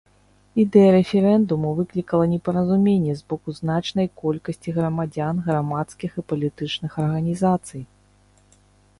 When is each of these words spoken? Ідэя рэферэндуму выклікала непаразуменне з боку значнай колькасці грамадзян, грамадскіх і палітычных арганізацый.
Ідэя 0.61 0.85
рэферэндуму 0.93 1.73
выклікала 1.79 2.25
непаразуменне 2.31 3.13
з 3.19 3.21
боку 3.33 3.49
значнай 3.59 4.07
колькасці 4.21 4.69
грамадзян, 4.77 5.43
грамадскіх 5.49 6.11
і 6.23 6.23
палітычных 6.31 6.91
арганізацый. 7.05 7.83